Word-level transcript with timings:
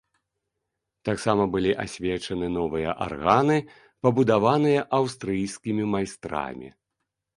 Таксама 1.09 1.43
былі 1.55 1.71
асвечаны 1.83 2.47
новыя 2.57 2.95
арганы, 3.07 3.57
пабудаваныя 4.07 4.81
аўстрыйскімі 5.01 5.83
майстрамі. 5.97 6.69